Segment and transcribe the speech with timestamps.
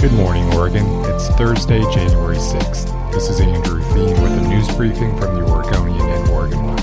[0.00, 0.86] Good morning, Oregon.
[1.10, 3.12] It's Thursday, January 6th.
[3.12, 6.80] This is Andrew Theen with a news briefing from the Oregonian and Oregon Live.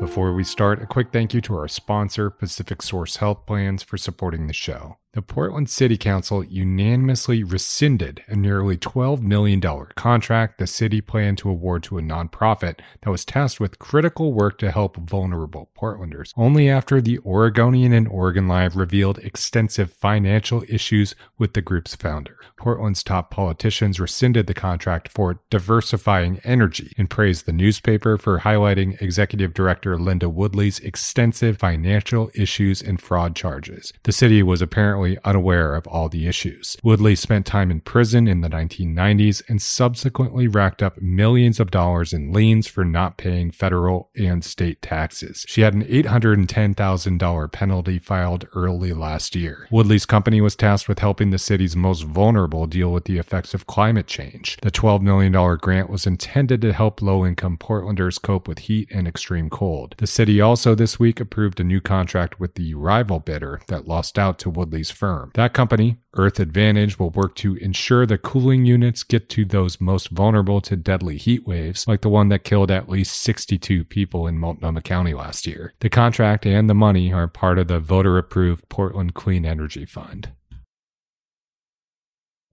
[0.00, 3.98] Before we start, a quick thank you to our sponsor, Pacific Source Health Plans, for
[3.98, 9.60] supporting the show the Portland City Council unanimously rescinded a nearly $12 million
[9.96, 14.58] contract the city planned to award to a nonprofit that was tasked with critical work
[14.58, 21.14] to help vulnerable Portlanders, only after the Oregonian and Oregon Live revealed extensive financial issues
[21.38, 22.36] with the group's founder.
[22.58, 29.00] Portland's top politicians rescinded the contract for diversifying energy and praised the newspaper for highlighting
[29.00, 33.92] Executive Director Linda Woodley's extensive financial issues and fraud charges.
[34.02, 36.76] The city was apparently apparently unaware of all the issues.
[36.82, 42.12] Woodley spent time in prison in the 1990s and subsequently racked up millions of dollars
[42.12, 45.44] in liens for not paying federal and state taxes.
[45.48, 49.68] She had an $810,000 penalty filed early last year.
[49.70, 53.66] Woodley's company was tasked with helping the city's most vulnerable deal with the effects of
[53.66, 54.58] climate change.
[54.62, 59.06] The $12 million grant was intended to help low income Portlanders cope with heat and
[59.06, 59.94] extreme cold.
[59.98, 64.18] The city also this week approved a new contract with the rival bidder that lost
[64.18, 65.30] out to Woodley's firm.
[65.34, 70.10] That company, Earth Advantage, will work to ensure the cooling units get to those most
[70.10, 74.38] vulnerable to deadly heat waves, like the one that killed at least 62 people in
[74.38, 75.74] Multnomah County last year.
[75.80, 80.30] The contract and the money are part of the voter approved Portland Clean Energy Fund.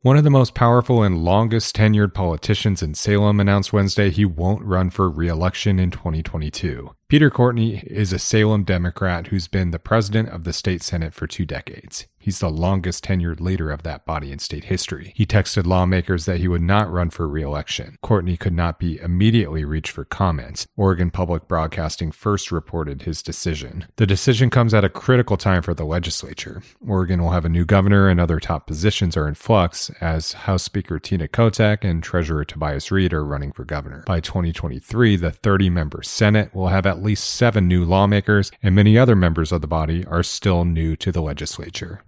[0.06, 4.64] One of the most powerful and longest tenured politicians in Salem announced Wednesday he won't
[4.64, 6.94] run for re election in 2022.
[7.08, 11.28] Peter Courtney is a Salem Democrat who's been the president of the state Senate for
[11.28, 12.08] two decades.
[12.18, 15.14] He's the longest tenured leader of that body in state history.
[15.16, 18.00] He texted lawmakers that he would not run for re-election.
[18.02, 20.66] Courtney could not be immediately reached for comments.
[20.76, 23.86] Oregon Public Broadcasting first reported his decision.
[23.98, 26.64] The decision comes at a critical time for the legislature.
[26.84, 30.64] Oregon will have a new governor and other top positions are in flux as House
[30.64, 34.04] Speaker Tina Kotek and Treasurer Tobias Read are running for governor.
[34.08, 39.16] By 2023, the 30-member Senate will have at least seven new lawmakers, and many other
[39.16, 42.02] members of the body are still new to the legislature.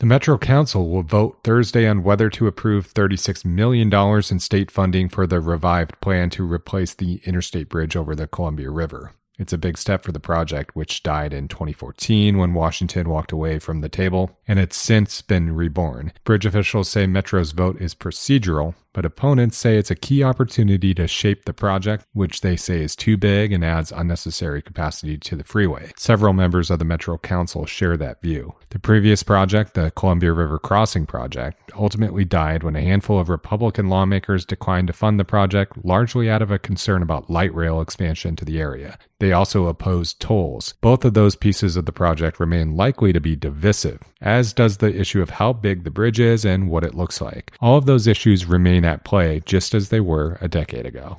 [0.00, 3.92] The Metro Council will vote Thursday on whether to approve $36 million
[4.30, 8.70] in state funding for the revived plan to replace the interstate bridge over the Columbia
[8.70, 9.12] River.
[9.38, 13.58] It's a big step for the project, which died in 2014 when Washington walked away
[13.60, 16.12] from the table, and it's since been reborn.
[16.24, 21.06] Bridge officials say Metro's vote is procedural but opponents say it's a key opportunity to
[21.06, 25.44] shape the project, which they say is too big and adds unnecessary capacity to the
[25.44, 25.92] freeway.
[25.96, 28.56] Several members of the Metro Council share that view.
[28.70, 33.88] The previous project, the Columbia River Crossing Project, ultimately died when a handful of Republican
[33.88, 38.34] lawmakers declined to fund the project, largely out of a concern about light rail expansion
[38.34, 38.98] to the area.
[39.28, 40.72] They also opposed tolls.
[40.80, 44.98] Both of those pieces of the project remain likely to be divisive, as does the
[44.98, 47.52] issue of how big the bridge is and what it looks like.
[47.60, 51.18] All of those issues remain at play just as they were a decade ago.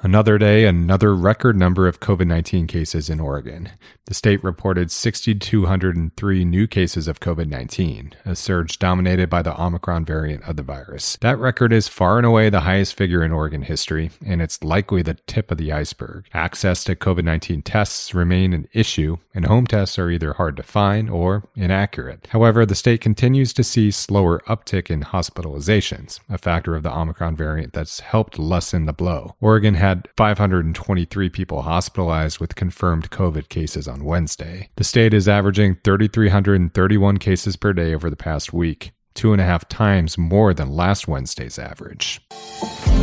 [0.00, 3.70] Another day, another record number of COVID 19 cases in Oregon.
[4.04, 10.04] The state reported 6,203 new cases of COVID 19, a surge dominated by the Omicron
[10.04, 11.18] variant of the virus.
[11.20, 15.02] That record is far and away the highest figure in Oregon history, and it's likely
[15.02, 16.26] the tip of the iceberg.
[16.32, 20.62] Access to COVID 19 tests remain an issue, and home tests are either hard to
[20.62, 22.28] find or inaccurate.
[22.30, 27.34] However, the state continues to see slower uptick in hospitalizations, a factor of the Omicron
[27.34, 29.34] variant that's helped lessen the blow.
[29.40, 34.68] Oregon has had 523 people hospitalized with confirmed COVID cases on Wednesday.
[34.76, 39.44] The state is averaging 3,331 cases per day over the past week, two and a
[39.44, 42.20] half times more than last Wednesday's average.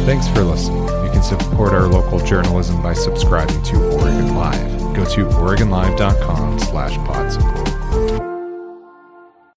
[0.05, 0.83] Thanks for listening.
[0.83, 4.95] You can support our local journalism by subscribing to Oregon Live.
[4.95, 7.64] Go to OregonLive.com slash pod support.